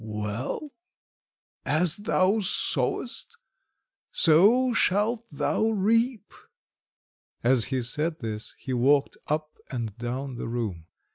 [0.03, 0.71] Well,
[1.63, 3.37] as thou sowest,
[4.11, 6.33] so shalt thou reap!"
[7.43, 10.87] As he said this he walked up and down the room.